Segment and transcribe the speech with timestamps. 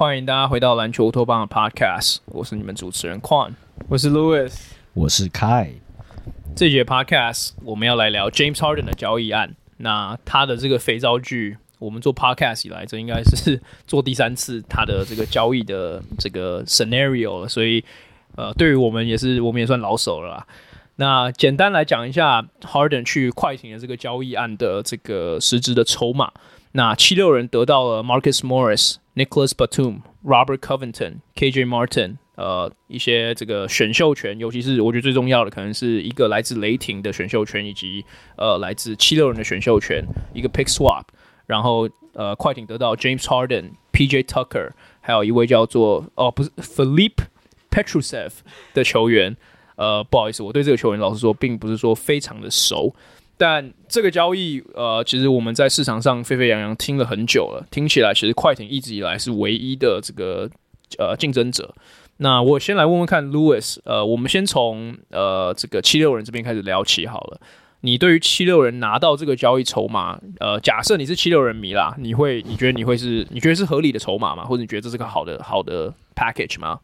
[0.00, 3.52] 欢迎大家回到篮球乌托邦的 Podcast，我是你们主持人 Quan，
[3.86, 4.50] 我是 Louis，
[4.94, 5.72] 我是 Kai。
[6.56, 9.54] 这节 Podcast 我们要来聊 James Harden 的交易案。
[9.76, 17.84] 那他的这个肥皂剧，我们做 Podcast 以来，这应该是做第三次他的这个交易的这个 Scenario 了，所以
[18.36, 20.46] 呃，对于我们也是，我们也算老手了啦。
[20.96, 26.32] 那简单来讲一下 Harden 去快艇的这个交易案的这个实质的筹码。
[26.72, 38.04] 那七六人得到了 Marcus Morris、Nicholas Batum、Robert Covington、KJ Martin，呃，一些这个选秀权，尤其是我觉得最重要的，可能是一个来自雷霆的选秀权，以及
[38.36, 41.04] 呃来自七六人的选秀权，一个 pick swap。
[41.46, 47.24] 然后呃，快艇得到 James Harden、PJ Tucker，还有一位叫做哦不是 Philippe
[47.70, 48.30] Petrusev
[48.72, 49.36] 的球员。
[49.74, 52.94] 呃，不好意思，我对这个球员老实说，并不是说非常的熟。
[53.42, 60.46] 但这个交易，呃，其实我们在市场上沸沸扬扬听了很久了，听起来其实快艇一直以来是唯一的这个
[60.98, 61.74] 呃竞争者。
[62.18, 67.40] 那我先来问问看，Louis，呃，我们先从呃这个七六人这边开始聊起好了。
[67.80, 74.44] 你对于七六人拿到这个交易筹码，呃，假设你是七六人迷啦，你会你觉得你会是你觉得是合理的筹码吗？
[74.44, 76.78] 或者你觉得这是个好的好的 package 吗？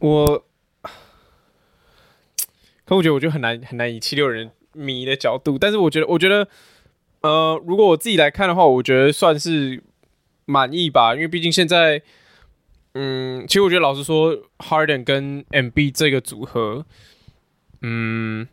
[0.00, 0.44] 我，
[2.84, 4.50] 可我觉得我觉得很难很难以七六人。
[4.72, 6.48] 迷的角度，但是我觉得，我觉得，
[7.22, 9.82] 呃，如果我自己来看的话，我觉得算是
[10.44, 12.02] 满意吧，因为毕竟现在，
[12.94, 16.84] 嗯，其实我觉得老实说，Harden 跟 MB 这个组合，
[17.82, 18.46] 嗯，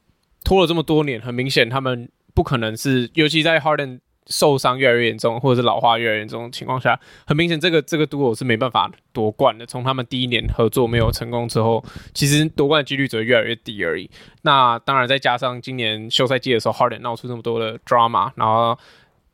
[0.44, 4.00] 拖了这么多年，很明显他们不可能是，尤其在 Harden。
[4.28, 9.66] 受伤越来越严重，或者是老化越来越严重的情况下，很明显，这个这个 duo 是没办法夺冠的。
[9.66, 11.84] 从他们第一年合作没有成功之后，
[12.14, 14.10] 其实夺冠的几率只会越来越低而已。
[14.44, 18.78] 那当然，再加上今年休赛季的时候，Harden 闹出这么多的 drama，然后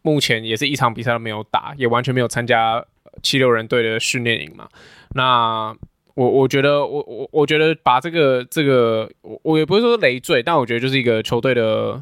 [0.01, 2.85] 目前也是一场比赛都没有打，也完全没有参加
[3.21, 4.69] 七六人队的训练营嘛。
[5.15, 5.75] 那
[6.15, 11.99] 我我觉得，我我我觉得把这个这个，我我也不会说累赘，但我觉得就是一个球队的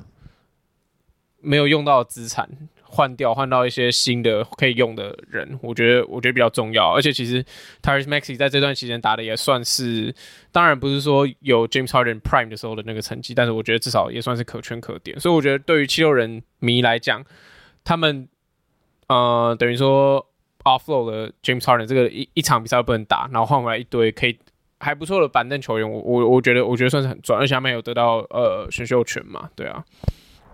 [1.40, 2.50] 没有用到资产。
[2.91, 6.94] 换掉，换到一些新的可以用的人，我觉得我觉得比较重要。
[6.94, 7.41] 而且其实
[7.81, 10.13] t y r e s Maxey 在这段期间打的也算是，
[10.52, 15.18] 当然不是说有 James Harden Prime 的时候的那个成绩，但是我觉得至少也算是可圈可点。
[15.19, 17.24] 所以我觉得对于七六人迷来讲，
[17.84, 18.28] 他们
[19.07, 20.25] 呃等于说
[20.63, 24.38] offload 的 James Harden 这个一一场比赛不能打，然后换回来一堆可以
[24.80, 29.84] 还不错的板凳球员，我我我觉得我觉得算是很赚，而且他们有得到呃选秀权嘛，对啊。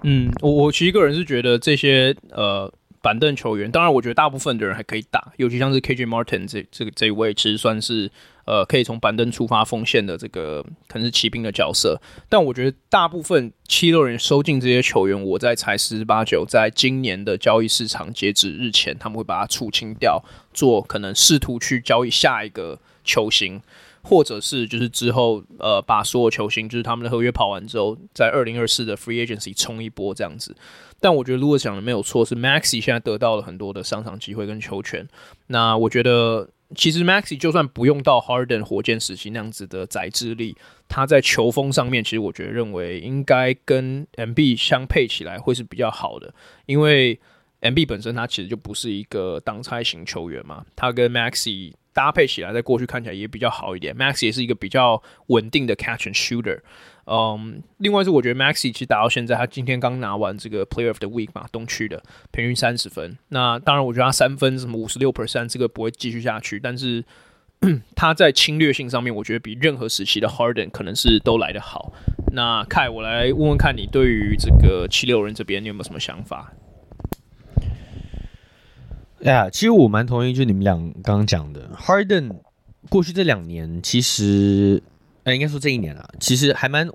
[0.04, 2.72] 嗯，我我其实个人是觉得这些呃
[3.02, 8.10] 板凳球员，当然我觉得大部分的人还可以打，尤其像是 KJ Martin 这这个这一位，其实算是
[8.46, 12.00] 呃可以从板凳出发锋线的这个可能是骑兵的角色。
[12.30, 23.62] 但我觉得大部分七六人收进这些球员，我在猜十八九，在今年的交易市场截止日前，他们会把它出清掉，做可能试图去交易下一个球星。
[24.08, 30.56] 或者是就是之后呃把所有球星就是他们的合约跑完之后，在二零二四的 free agency 冲一波这样子。
[31.00, 35.06] 但我觉得如果讲的没有错，是 Maxi 现在得到了很多的上场机会跟球权。
[35.48, 40.56] 那我觉得其实 Maxi 就算不用到 Harden 火箭时期那样子的宰制力，
[40.88, 46.34] 他在球风上面其实我觉得认为应该跟 MB 相配起来会是比较好的，
[46.66, 47.20] 因为
[47.60, 51.74] MB 本身他其实就不是一个挡拆型球员嘛，他跟 Maxi。
[51.98, 53.96] 搭配起来，在过去看起来也比较好一点。
[53.98, 56.60] Max 也是一个比较稳定的 catch and shooter。
[57.06, 63.18] 嗯，另外是我觉得 Maxey 其实打到现在，他今天刚拿完这个 Player of the Week 嘛，东区的平均三十分。
[63.30, 67.04] 那当然，我觉得他三分什么五十六 percent 这个不会继续下去，但是
[67.96, 71.92] 他在侵略性上面，我觉得比任何时期的 Harden 可能是都来得好。
[72.34, 76.54] 那 Kai，我来问问看你对于这个七六人这边，你有没有什么想法？
[79.28, 82.32] 哎呀，其实我蛮同意，就你们俩刚刚讲的，Harden
[82.90, 84.82] 过去这两年其实
[85.24, 86.88] 呃，应该说这一年啊，其实还蛮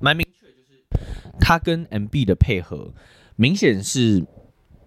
[0.00, 0.84] 蛮明确，就是
[1.40, 2.92] 他跟 MB 的配合
[3.34, 4.24] 明显是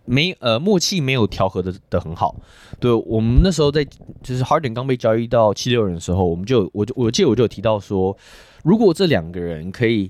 [0.06, 2.38] 没呃默契没有调和的的很好。
[2.80, 8.18] 对，我们那时候在就是 Harden 刚被交易到七六人的时候，我们就我就我记得我就有提到说，
[8.64, 10.10] 如果这两个人可以。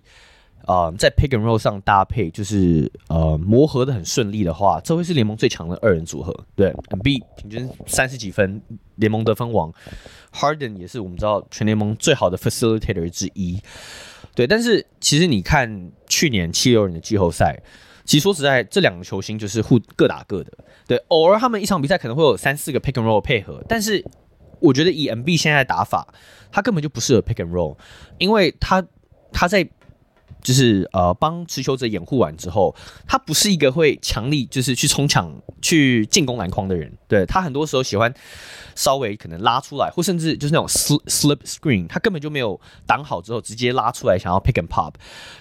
[0.66, 6.34] 啊、在 pick and roll 上搭配，就是呃磨合的很顺利的话，这会是联盟最强的二人组合。
[6.56, 8.62] 对，MB 平均三十几分，
[8.96, 9.70] 联盟得分王
[10.34, 13.60] ，Harden 也是我们知道全联盟最好的 facilitator 之一。
[14.34, 17.62] 对，但是其实你看去年七六人的季后赛，
[18.06, 20.52] 其实说实在，这两个球星就是互各打各的。
[20.88, 24.02] 对，偶尔他们一场比赛可能会有三四个 pick and roll 配合，但是
[24.62, 26.08] 我觉得以 MB 现在的打法，
[26.52, 27.76] 他根本就不适合 pick and roll，
[28.18, 28.82] 因为他
[29.34, 29.68] 他在。
[30.44, 32.76] 就是呃，帮持球者掩护完之后，
[33.08, 36.92] 他不是一个会强力就是去冲抢、去进攻篮筐的人。
[37.08, 38.14] 对，他很多时候喜欢
[38.76, 44.94] 稍微可能拉出来，或甚至就是那种 slip slip screen，他根本就没有挡好之后直接拉出来想要 pick and pop。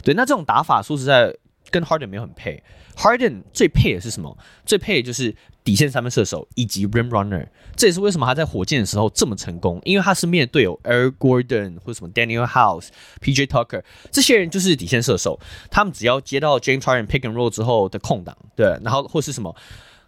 [0.02, 1.34] 对，那这种打法说实在
[1.72, 2.62] 跟 Harden 没有很配。
[2.94, 4.38] Harden 最配的是什么？
[4.64, 5.34] 最配的就是。
[5.64, 7.46] 底线三分射手以及 rim runner，
[7.76, 12.88] 这也是为什么他在火箭的时候这么成功，因为他身边的队友 Air Gordon 或者什么 Daniel House、
[13.20, 13.80] PJ Tucker
[14.10, 15.38] 这些人就是底线射手，
[15.70, 19.54] 他们只要接到 James Harden pick and roll 之后的空档，对，然后或是什么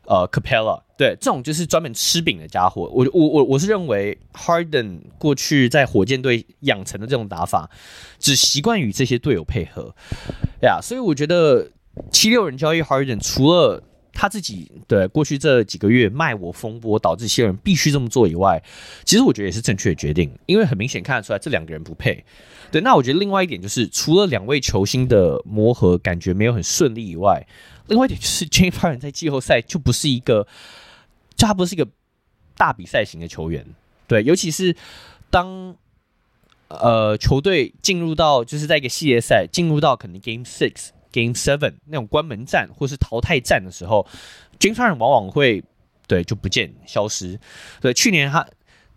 [0.07, 2.91] 呃，Capella，对，这种就是专门吃饼的家伙。
[2.93, 7.71] 我我我我是认为 Harden 过去在火箭队养成的这种打法，
[8.19, 9.95] 只习惯与这些队友配合，
[10.63, 11.71] 呀，所以我觉得
[12.13, 18.63] 七六人交易 Harden 除了他自己对过去这几个月卖我风波导致七六人必须这么做以外，
[19.05, 22.25] 其实我觉得也是正确的决定，因为很明显看得出来这两个人不配。
[22.71, 27.45] 对，那我觉得另外一点就是，除了两位球星的磨合感觉没有很顺利以外，
[27.87, 30.47] 另外一点就是 James Harden 在季后赛就不是一个，
[31.37, 31.87] 就他不是一个
[32.57, 33.67] 大比赛型的球员。
[34.07, 34.77] 对，尤其是
[35.31, 35.77] 当
[36.69, 40.91] 呃球队进入到就是在一个系列赛进入到可能 Game Six。
[41.15, 44.05] Game Seven 那种关门战或是淘汰战的时候
[44.59, 45.63] ，James Harden 往往会
[46.09, 47.39] 对就不见消失。
[47.81, 48.45] 对，去年他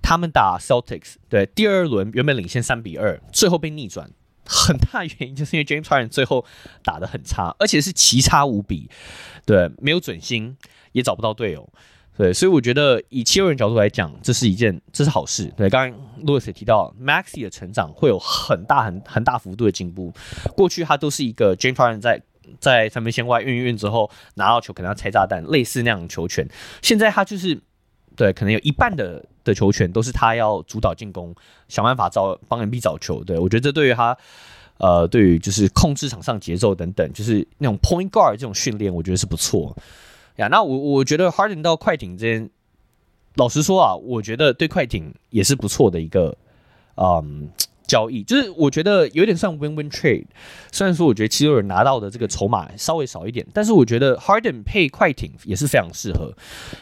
[0.02, 4.10] 他们打 Celtics，对第二轮原本领先三比二，最后被逆转，
[4.48, 6.46] 很大原因就是因为 James Harden 最后
[6.84, 8.90] 打得很差，而且是奇差无比，
[9.46, 10.58] 对，没有准心，
[10.94, 11.68] 也找不到队友。
[12.18, 15.54] 对，所以我觉得以七六人角度来讲，这是一件这是好事。
[15.56, 20.12] 对，刚刚 Louis 也提到，Maxey 的成长会有很大很很大幅度的进步。
[20.56, 22.20] 过去他都是一个 James Harden 在
[22.60, 26.48] 在三分线外运一运之后拿到球可能要拆炸弹，类似那样的球权。
[26.82, 27.62] 现在他就是
[28.18, 31.34] 对，可能有一半的的球权都是他要主导进攻，
[31.70, 33.24] 想办法找帮 MB 找球。
[33.24, 34.18] 对，我觉得这对于他
[34.80, 39.76] 呃，对于就是控制场上节奏等等，就是那种 Point Guard 这种训练，我觉得是不错。
[40.38, 42.50] 呀，那我我觉得 Harden 到快艇这边，
[43.36, 46.36] 老实说啊，我觉得对快艇也是不错的一个
[46.96, 47.50] 嗯
[47.88, 50.26] 交易，就是我觉得有点像 win-win trade。
[50.72, 56.34] 虽然说我觉得七六人拿到的这个筹码稍微少一点，但是我觉得 Harden 配快艇也是非常适合，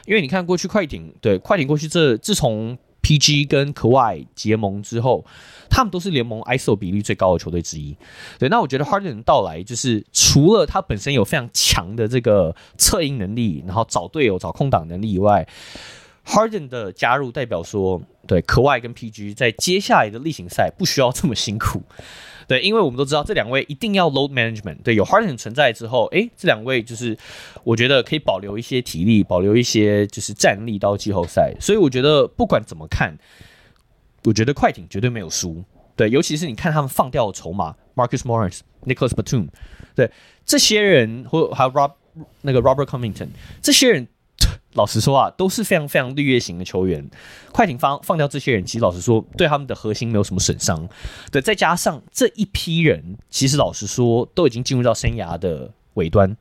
[0.06, 5.24] 因为你看过去快艇对快艇过去这自从 PG 跟 k a i 结盟之后，
[5.70, 7.96] 他们都是联盟 ISO 比例最高的球队之一。
[8.40, 15.48] 对，那我觉得 Harden 的到来，就是除了他本身有非常强的这个策应能力，然后找队友、找空档能力以外
[16.26, 21.82] ，Harden 的加入代表说，对 Kawhi 跟 PG 在接下来的例行赛不需要这么辛苦。
[22.48, 24.78] 对，因为我们都知道这两位一定要 load management。
[24.84, 27.18] 对，有 Harden 存在之后，诶，这两位就是
[27.64, 31.56] 我觉得可以保留一些体力，保留一些就是战力到季后赛。
[31.60, 33.18] 所以我觉得不管怎么看，
[34.26, 35.64] 我觉得快艇绝对没有输。
[35.96, 39.48] 对，尤其是你看他们放掉的筹码，Marcus Morris、Nicholas Batum，
[39.96, 40.12] 对
[40.46, 41.94] 这些人，或还有 Rob
[42.42, 43.30] 那个 Robert Covington
[43.62, 44.08] 这些人。
[44.76, 47.10] 老实说啊，都是非常非常绿叶型的球员。
[47.52, 50.88] 快艇放放掉这些人，其实老实说，对他们的核心没有什么损伤。
[51.32, 55.72] 对，再加上这一批人，其实老实说，都已经进入到生涯的。
[55.96, 56.34] 尾端，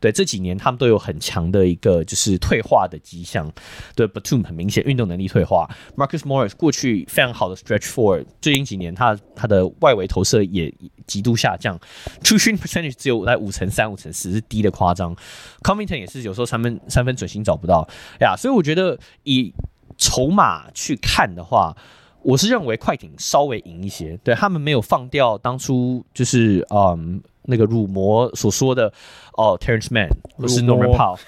[0.00, 3.50] 对这几年他们都有很强的一个就是退化的迹象。
[3.94, 10.72] 对，Batum 很明显运动能力退化，Marcus Morris 过去非常好的 Stretch Four，最近几年他他的外围投射也
[11.06, 11.78] 极度下降
[12.22, 15.14] ，True Shooting Percentage 只有在五成三、五成四，是低的夸张。
[15.62, 17.88] Covington 也是有时候三分三分准心找不到
[18.20, 19.52] 呀，所以我觉得以
[19.98, 21.76] 筹码去看的话，
[22.22, 27.20] 我是认为快艇稍微赢一些，对他们没有放掉当初就是嗯。
[27.44, 28.92] 那个辱魔所说的
[29.34, 31.18] 哦，Terence Mann 或是 Norman Powell，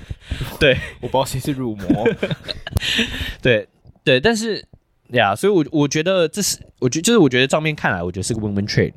[0.60, 2.06] 对，我不知道谁是辱魔，
[3.42, 3.68] 对
[4.04, 4.64] 对，但是
[5.08, 8.92] 呀，所以我我觉得这是，我觉就是我觉得账面看来，我觉得是个 win-win trade，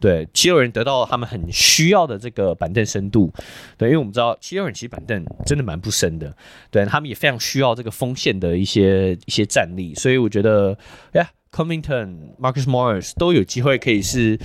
[0.00, 3.32] 对，七六人得到他们很需要的这个板凳深度，
[3.76, 6.34] 对，因为我们知道七六人其实板凳真的蛮不深的，
[6.70, 10.78] 对他们也非常需要这个锋线的一些一些战力，所以我觉得
[11.12, 11.28] 呀。
[11.52, 14.38] Covington、Marcus Morris 都有机会可以是，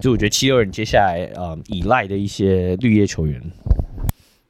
[0.00, 3.40] 就我觉得七六人接下来呃依赖的一些绿叶球员。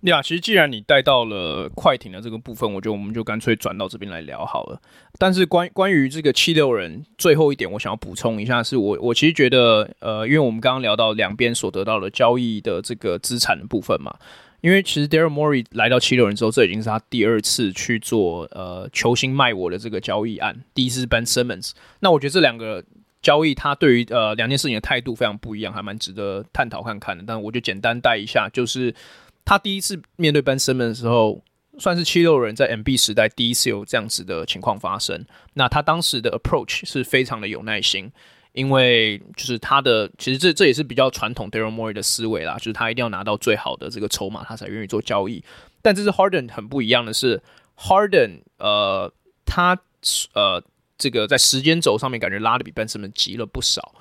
[0.02, 4.81] 呀、yeah，其实既然你带到了快艇的这个部分，我觉得我们就干脆转到这边来聊好了。
[5.19, 14.17] 但是关关于这个七六人最后一点，我想要补充一下，是我我其实觉得，呃，因为我们刚刚聊到两边所得到的交易的这个资产的部分嘛，
[14.61, 21.73] 因为其实 Daryl Morey 来到七六人之后，这已经是他第二次去做呃球星卖我的这个交易案，第一次是 Ben Simmons。
[22.00, 22.85] 那我觉得这两个
[23.23, 27.25] 交易，他对于呃两件事情的态度非常不一样，还蛮值得探讨看看的。
[27.26, 28.95] 但我就简单带一下，就是。
[29.43, 31.43] 他第一次面对 Ben Simmons 的时候，
[31.79, 35.25] 算是七六人在 MB 时代第一次有这样子的情况发生。
[35.55, 38.12] 那他当时的 approach 是非常的有耐心，
[38.52, 45.42] 因为就是他的其实这这也是比较传统 Daryl Morey 的思维啦，就是他一定要拿到最好的这个筹码，他才愿意做交易。
[45.83, 47.42] 但这是 Harden 很不一样的是
[47.78, 49.12] ，Harden 呃，
[49.45, 49.78] 他
[50.35, 50.62] 呃
[50.99, 53.95] 这个在时间轴上面感觉拉的比 Ben Simmons 急了不少。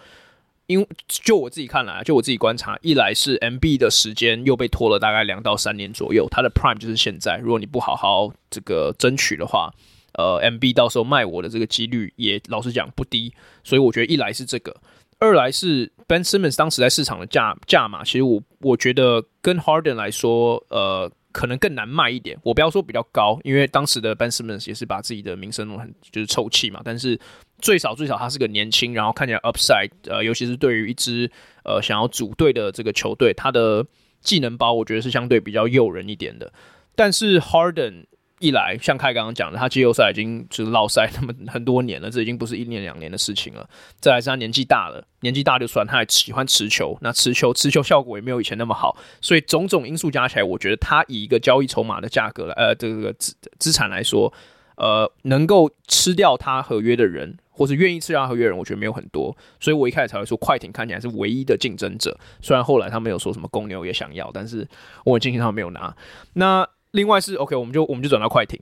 [0.68, 7.38] 因为就我自己看来，就我自己观察，一来是 MB 的时间又被拖了大概两到三年左右，他的 Prime 就是现在。
[7.38, 9.74] 如果你不好好这个争取的话，
[10.19, 13.33] 呃，MB 到时候卖我的这个几率也老实讲不低。
[13.63, 14.75] 所以我觉得一来是这个，
[15.19, 21.11] 二来是 Ben Simmons 当时在市场的价价码，其实我我觉得跟 Harden 来说，呃。
[21.31, 26.81] 可能更难卖一点，我不要说比较高，因为当时的 Ben Simmons 也是把自己的名声弄很就是臭气嘛。
[26.83, 27.17] 但是
[27.59, 31.29] 最少最少他是个年轻，然后看起来 upside，呃，尤其是对于一支
[31.63, 33.85] 呃想要组队的这个球队，他的
[34.21, 36.51] 技能包我觉得是相对比较诱人一点的。
[36.95, 38.05] 但是 Harden。
[38.39, 43.69] 一来，像凯刚刚讲的，他季后赛已经就是落赛那么很多年了，这已经不是一年两年的事情了。
[44.00, 54.34] 再来是他年纪大了，年纪大就算，他还喜欢持球，那持球持球效果也没有以前那么好，所以种种因素加起来，我觉得他以一个交易筹码的价格来，呃，这个资资产来说，
[54.77, 59.36] 呃，能够吃掉他合约的人，或是愿意吃掉他合约的人，我觉得没有很多。
[59.60, 62.17] 所以我一开始才会说，快艇看起来是唯一的竞争者。
[62.41, 64.67] 虽然后来他没有说什么公牛也想要，但是
[65.03, 65.93] 我很庆幸他没有拿。
[66.34, 68.60] 那另外是 OK，我们就我们就转到快艇。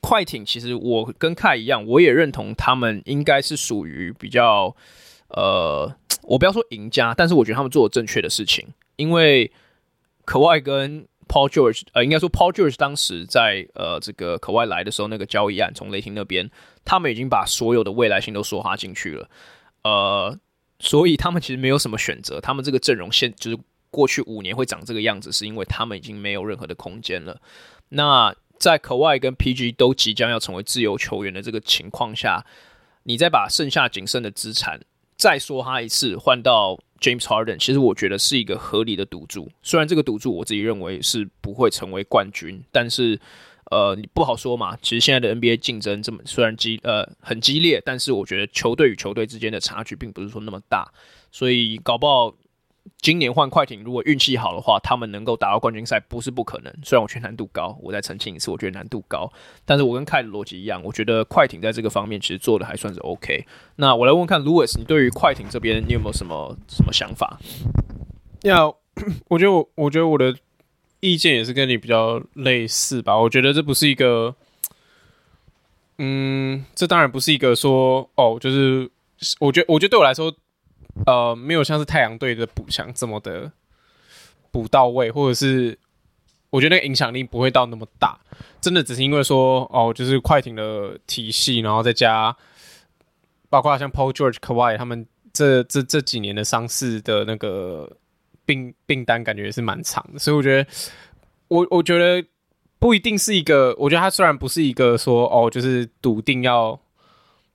[0.00, 4.74] 快艇其实我跟凯一样，我也认同他们应该是属于比较
[5.28, 8.66] 呃，我不要说赢家，但是我觉得他们做了正确的事情。
[8.96, 9.50] 因为
[10.24, 16.50] 可外跟 Paul George，呃，应该说 Paul George 当时在呃这个可外来的时候，那个交易案从雷霆那边，
[16.84, 19.30] 他们已经把所有的未来性都梭哈进去了。
[19.84, 20.38] 呃，
[20.80, 23.58] 所以他们其实没有什么选择，他们这个阵容现就是。
[23.92, 27.40] 过去五年会长这个样子，是因为他们已经没有任何的空间了。
[27.90, 32.42] 那在 Kawhi 跟 PG 都即将要成为自由球员的这个情况下，
[33.02, 34.80] 你再把剩下仅剩的资产
[35.16, 39.50] 再说他一次换到 James Harden，其实我觉得是一个合理的赌注。
[39.62, 43.20] 虽然这个赌注我自己认为是不会成为冠军，但是
[43.70, 44.74] 呃，你不好说嘛。
[44.80, 50.90] 其实现在的 NBA 竞争这么虽然激呃很激烈，但是我觉得球队与球队之间的差距并不是说那么大，
[51.30, 52.34] 所以搞不好。
[52.98, 56.72] 今年换快艇，如果运气好的话，他们能够打到冠军赛不是不可能。
[56.82, 59.32] 虽然我觉得难度高，我再澄清一次，我觉得难度高。
[59.64, 63.44] 但是我跟凯的逻辑一样，我觉得快艇在这个方面其实做的还算是 OK。
[63.76, 67.38] 那我来问看，Louis，你对于快艇这边你有没有什么什么想法？
[68.42, 68.76] 要
[69.28, 70.36] 我觉得我我觉得我的
[71.00, 73.18] 意见也是跟你比较类似吧。
[73.18, 74.34] 我觉得这不是一个，
[75.98, 78.90] 嗯，这当然不是一个说哦，就是
[79.40, 80.32] 我觉得我觉得对我来说。
[81.06, 83.50] 呃，没有像是太阳队的补强这么的
[84.50, 85.78] 补到位，或者是
[86.50, 88.20] 我觉得那个影响力不会到那么大，
[88.60, 92.36] 真的只是因为说哦，就是快艇的体系，然后再加
[93.50, 97.96] 包括像 Paul George、Kawhi 他们这这这几年的伤势的那个
[98.44, 100.70] 病病单，感觉也是蛮长的，所以我觉得
[101.48, 102.24] 我我觉得
[102.78, 106.78] 不一定是一个，我觉得他虽然不是一个说哦，就是笃定要。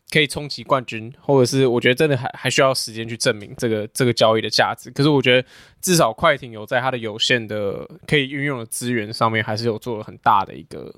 [0.09, 4.89] 可以冲击冠军，或者是我觉得真的还还需要时间去证明这个这个交易的价值。
[4.91, 5.45] 可是我觉得
[5.81, 10.95] 至少快艇有在它的有限的可以运用的资源上面，还是有做了很大的一个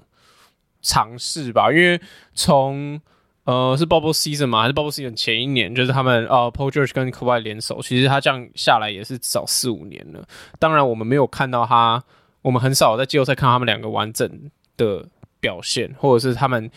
[0.83, 1.71] 尝试吧。
[1.71, 1.99] 因为
[2.35, 3.01] 从
[3.45, 10.23] 呃是 Bubble Season 嘛，还是 Bubble Season 前一年，就是他们呃 Paul George 跟 Kawhi 联手，其实他这样下来也是至少四五年了。
[10.59, 12.03] 当然我们没有看到他，
[12.43, 15.07] 我们很少在季后赛看到他们两个完整的
[15.39, 16.69] 表现，或者是他们。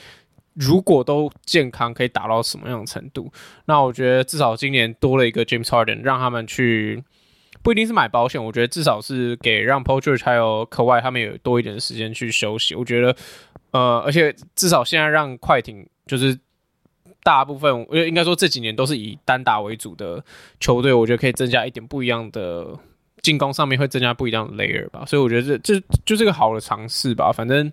[0.54, 3.32] 如果都健康，可以达到什么样的程度？
[3.64, 7.02] 那我觉得至少今年多了一个 James Harden，让他们去
[7.62, 12.75] 不一定是买保险，我觉得至少是给让 Paul George 还有 Kawhi 他们有多一点时间去休息。
[12.75, 13.16] 我觉得，
[13.71, 16.38] 呃，而且至少现在让快艇就是
[17.23, 20.23] 大部分，我觉得应该说这几年都是以单打为主的
[20.61, 22.78] 球队，我觉得可以增加一点不一样的
[23.23, 25.04] 进攻上面会增加不一样的 layer 吧。
[25.06, 27.32] 所以我觉得这这就是个好的尝试吧。
[27.32, 27.73] 反正。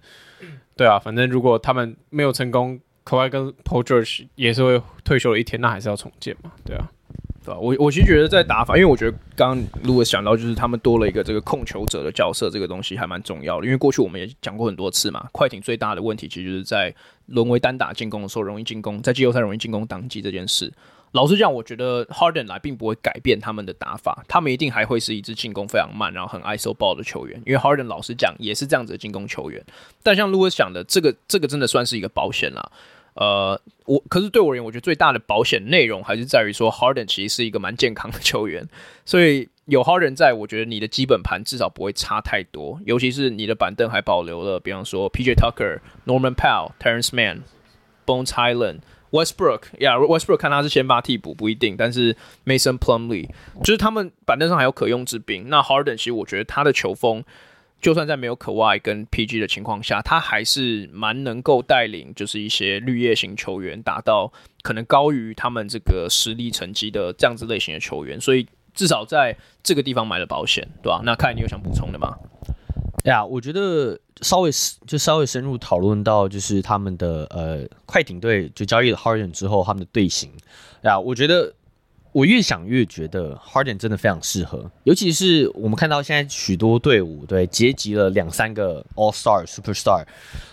[0.80, 6.54] 对啊，反正如果他们没有成功 Kawhi 跟 Paul George 也是会退休了一天，那还是要重建嘛？
[6.64, 6.90] 对啊。
[7.44, 7.60] 对吧？
[7.60, 13.66] 我我其实觉得在打法，因为我觉得刚刚 Louis 讲到，就是他们多了一个这个控球者的角色，这个东西还蛮重要的。
[13.66, 16.96] 因为过去我们也讲过很多次嘛，快艇最大的问题其实就是在
[17.26, 20.72] 沦为单打进攻的时候容易进攻，在季后赛容易进攻挡机这件事。
[21.12, 27.42] 老实讲，我觉得 Harden 来并不会改变他们的打法，他们一定还会是一支进攻非常慢，然后很 ISO ball 的球员。
[27.46, 29.64] 因为 Harden 老实讲也是这样子的进攻球员，
[30.04, 32.72] 但像 Louis 讲的，这个这个真的算是一个保险啦。
[33.16, 38.66] 呃，我可是对我而言，我觉得最大的保险内容还是在于说，Harden 其实是一个蛮健康的球员，
[39.04, 47.40] 所以有 Harden 在，我觉得你的基本盘至少不会差太多，尤其是你的板凳还保留了，比方说 PJ Tucker、Norman Powell、Terence Mann、
[48.06, 48.80] Bones Hyland、
[49.12, 53.30] Westbrook，Yeah，Westbrook 看他是先发替补不一定，但是 Mason Plumlee
[53.64, 55.50] 就是他们板凳上还有可用之兵。
[55.50, 57.24] 那 Harden 其实我觉得他的球风。
[57.82, 64.30] 就算在没有 KUAI 跟 PG 的情况下，他还是蛮能够带领，就是一些绿叶型球员达到
[64.64, 71.00] 可能高于他们这个实力成绩的这样子类型的球员，所以至少在这个地方买了保险，对吧？
[71.06, 72.18] 那看你有想补充的吗？
[73.06, 74.52] 呀，我觉得稍微
[74.86, 80.32] 就稍微深入讨论到就是他们的呃快艇队就交易了 Harden 之后他们的队形
[80.84, 81.54] 呀，我觉得。
[82.12, 90.04] 我越想越觉得 Harden 真的非常适合，尤其是我们看到现在许多队伍对结集了两三个 All Star Superstar，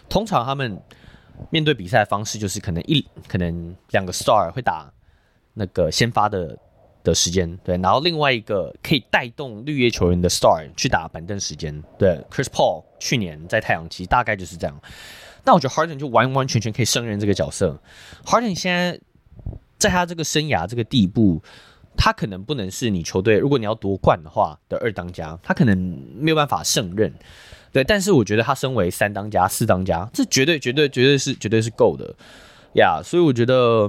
[0.07, 0.79] 通常他们
[1.49, 4.93] 面对比赛的方式就是可能一可能两个 Star 会打
[5.55, 6.59] 那个先发的
[7.10, 14.78] 的时间，对，然后另外一个可以带动绿叶球员的 Star 去打板凳时间，对，Chris Paul 去年在太阳期大概就是这样，
[15.44, 17.80] 但我觉得 Harden 就完完全全可以胜任这个角色
[18.25, 19.00] ，Harden 现在。
[19.78, 21.38] 在他这个生涯这个地步，
[21.98, 25.76] 他可能不能是你球队，如果你要夺冠的话的二当家，他可能
[26.16, 27.12] 没有办法胜任。
[27.72, 32.16] 对，但是我觉得他身为三当家、四当家，这绝对、绝对、绝对是绝对是够的
[32.76, 33.02] 呀。
[33.04, 33.88] 所以我觉得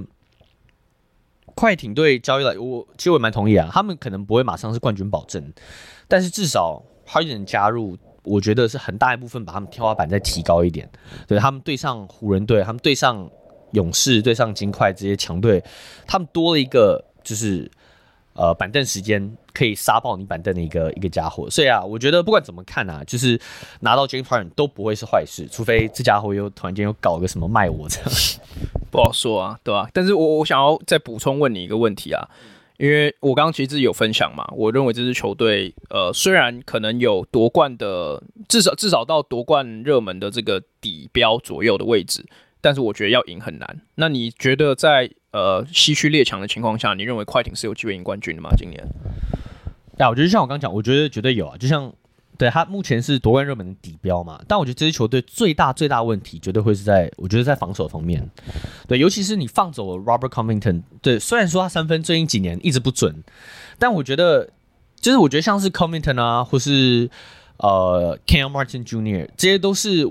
[1.57, 3.67] 快艇队交易来，我其实我蛮同意啊。
[3.73, 5.51] 他们可能不会马上是冠军保证，
[6.07, 10.87] 但是至少 Harden 加入，我觉得是很大一部分把他们天花板再提高一点。
[11.27, 13.27] 对，他们对上湖人队，他们对上。
[13.73, 15.61] 勇士对上金块这些强队，
[16.07, 17.69] 他们多了一个就是
[18.31, 23.37] 呃板凳时间可以杀爆你板凳的一个一个家伙，所以啊，我觉得不管怎么看啊，就是
[23.81, 28.09] 拿到 James Harden 都不会是坏事，除非这家伙又突然间又搞个什么卖我这样，
[28.89, 29.89] 不好说啊，对吧、啊？
[29.93, 32.27] 但是我我想要再补充问你一个问题啊，
[32.77, 42.25] 因为我刚刚其实自己有分享嘛，我认为这支球队呃虽然可能有夺冠的，至少至少到夺冠热门的这个底标左右的位置。
[42.59, 43.81] 但是我觉得要赢很难。
[43.95, 48.49] 那你觉得在呃西区列强的情况下，你认为快艇是有机会赢冠军的吗？
[48.57, 48.83] 今年？
[49.99, 51.55] 呀，我觉得像我刚讲，我觉得绝对有啊。
[51.57, 51.93] 就像
[52.37, 54.39] 对他目前是夺冠热门的底标嘛。
[54.47, 58.29] 但我觉得这支球队最大最大问题绝对会是在，我觉得在防守方面。
[58.87, 60.83] 对，尤其是你放走了 Robert Covington。
[61.01, 63.23] 对，虽然说他三分最近几年一直不准，
[63.79, 64.49] 但我觉得
[64.99, 67.09] 就是我觉得像是 Covington 啊，或是
[67.57, 69.27] 呃 Kenyon Martin Jr.
[69.35, 70.07] 这些都是。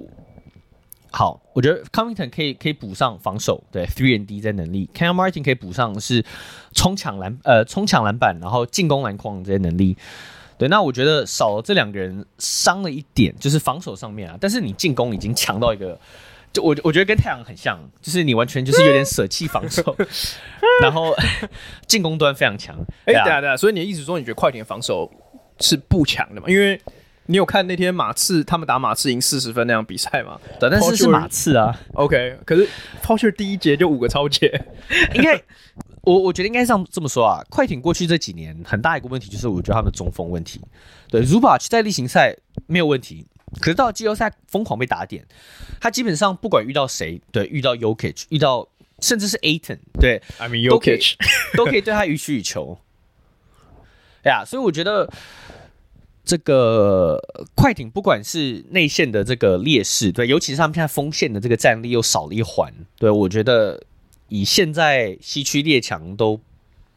[1.12, 6.22] 好，我觉得 Covington 可以可以补上防守，对 three and D 在能力，Kenyon Martin 可以补上是
[6.72, 9.96] 冲抢篮呃冲抢篮板，然后进攻篮筐这些能力。
[10.58, 14.36] 对，那我觉得少了这两个人伤了一点，就是防守上面啊。
[14.40, 15.98] 但是你进攻已经强到一个，
[16.52, 19.96] 就我我觉得跟太阳很像，就是你完全就是有点舍弃防守，
[20.80, 21.14] 然后
[21.86, 22.74] 进攻端非常强。
[23.04, 25.10] 哎、欸，对啊对啊，所以你的意思说你觉得快艇防守
[25.60, 26.48] 是不强的嘛？
[26.48, 26.80] 因为
[27.26, 30.38] 你有看那天马刺他们打马刺赢四十分那样比赛吗？
[30.60, 31.76] 对，但是是马刺啊。
[31.94, 32.68] OK，可是
[33.02, 34.64] Paul 第一节就五个超节，
[35.12, 35.34] 应该
[36.06, 37.44] 我我觉得应该这样这么说啊。
[37.50, 40.60] 快艇过去这几年很大一个问题就是我觉得他们的中锋问题。
[41.10, 42.34] 对，Zubac 在例行赛
[42.66, 43.26] 没有问题，
[43.60, 45.26] 可是到季后赛疯狂被打点。
[45.80, 48.66] 他基本上不管遇到谁，对，遇到 y o k i c 遇到
[49.00, 51.14] 甚至是 Ayton，对，I mean Jokic
[51.56, 52.78] 都可以对他予取予求。
[54.22, 55.12] 哎呀，所以我觉得。
[56.28, 57.20] 这个
[57.54, 63.80] 快艇不管是内线的这个劣势，对，尤其是他们现在锋线的这个战力又少了一环，对，我觉得
[64.28, 66.40] 以现在西区列强都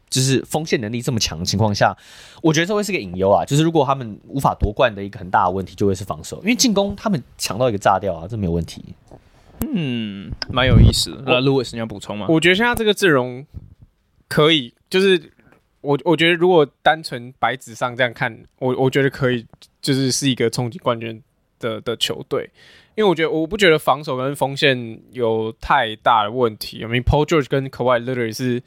[0.08, 1.96] 就是锋线能力这么强的情况下，
[2.42, 3.44] 我觉得这会是个隐忧啊。
[3.44, 8.84] 就是如果他们无法夺冠的一个很大的问题，就会是防守，因为进攻他们强到一个炸掉啊，这没有问题。
[9.60, 11.22] 嗯，蛮有意思的。
[11.26, 12.26] 那 Louis 你要补充吗？
[12.28, 13.46] 我觉得现在这个阵容
[14.28, 15.32] 可以，就是。
[15.82, 19.46] 我我觉得如果单纯白纸上这样看，我我觉得可以，
[19.80, 21.22] 就是是一个冲击冠军
[21.60, 22.50] 的的球队，
[22.96, 26.82] 因为我觉得我不觉得防守跟锋线有太大的问题。
[26.82, 28.60] I mean Paul George 跟 Kawhi Leonard 是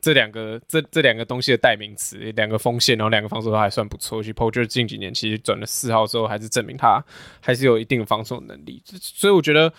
[0.00, 4.22] 这两个这这两个东西的代名词，两个锋线，然后两个防守都还算不错。
[4.22, 7.02] 其实 Paul George 近几年其实转了四号之后，还是证明他
[7.40, 8.82] 还是有一定的防守能力。
[8.84, 9.72] 所以我觉得，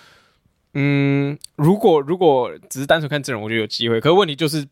[0.74, 4.02] 嗯，如果如果只是单纯看阵容，我觉得有机会。
[4.02, 4.68] 可是问题就是，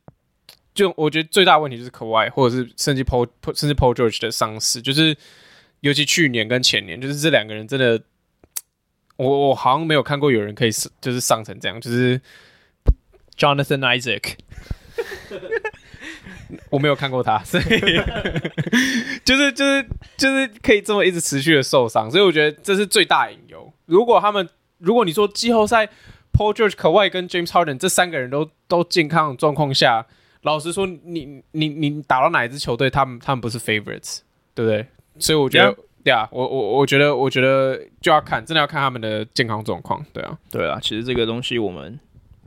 [0.73, 5.15] 就我觉得最大问题就是 Kawhi 或者是甚至 Paul 甚至 Paul George 的伤势，就是
[5.83, 8.01] 尤其去年跟前年，就是这两个人真的，
[9.17, 12.21] 我我好像没有看过有人可以就是上成这样，就是
[13.37, 14.35] Jonathan Isaac，
[16.71, 17.63] 我没有看过他，所以
[19.25, 23.73] 就是就是就是可以这么一直持续的受伤，所以我觉得这是最大隐忧。
[23.85, 25.85] 如果他们如果你说季后赛
[26.31, 30.07] ，Paul George、Kawhi 跟 James Harden 这三个人都都健康状况下，
[30.43, 34.19] 老实说你，你你你打到哪一支球队，他们他们不是 favorites，
[34.55, 34.87] 对不对？
[35.19, 40.79] 所以我觉得，对啊我我我觉得，我觉得就要看，真的要看他们的健康状况，对啊，对啊。
[40.81, 41.99] 其实这个东西，我们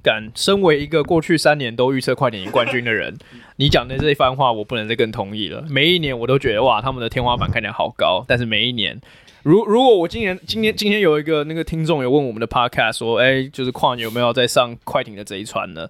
[0.02, 3.16] 敢身为一个过去三年都预测快艇赢冠军的人，
[3.56, 5.64] 你讲的这一番话，我不能再更同意了。
[5.70, 9.00] 每一年我都觉得哇，他们的天花板看起来好高，但是每一年。
[9.42, 15.88] 如如果我今年今天今天有一个那个听众有问我们的 podcast 说，哎、欸，就是矿有没有在上快艇的这一船呢？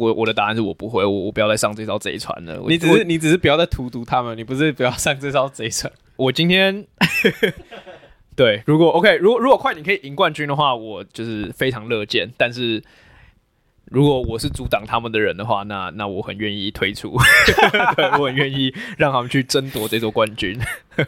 [0.00, 2.60] 我我的答案是我不会，我我不要再上这艘贼船了。
[2.66, 5.90] 你只是你只是不要再荼毒他们，你不是不要上这艘贼船。
[6.16, 6.86] 我今天
[8.34, 12.30] 对，如果 OK，如果如果快艇可以赢冠军的话，我就是非常乐见。
[12.36, 12.82] 但是
[13.90, 17.16] 如果我是阻挡他们的人的话，那那我很愿意退出，
[17.96, 20.58] 对，我很愿意让他们去争夺这座冠军。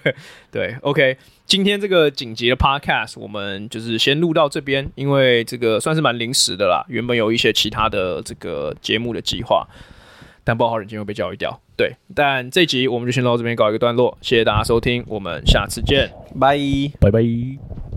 [0.50, 1.16] 对，OK。
[1.44, 6.84] 今天这个紧急的 podcast，我们就是先录到这边，因为这个算是蛮临时的啦。
[6.88, 9.66] 原本有一些其他的这个节目的计划，
[10.48, 11.60] 但不好人今天会被教育掉。
[11.76, 16.56] 对，但这集我们就先到这边告一个段落，谢谢大家收听，我们下次见，拜
[16.98, 17.77] 拜拜。